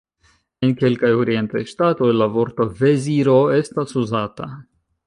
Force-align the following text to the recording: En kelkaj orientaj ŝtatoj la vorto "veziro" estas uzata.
En 0.67 0.71
kelkaj 0.79 1.11
orientaj 1.25 1.63
ŝtatoj 1.73 2.09
la 2.23 2.29
vorto 2.39 2.69
"veziro" 2.81 3.39
estas 3.61 3.97
uzata. 4.05 4.55